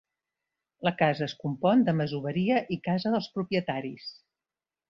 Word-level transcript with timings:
La 0.87 0.93
casa 1.01 1.23
es 1.25 1.35
compon 1.43 1.85
de 1.89 1.95
masoveria 1.99 2.59
i 2.77 2.81
casa 2.91 3.15
dels 3.17 3.31
propietaris. 3.37 4.13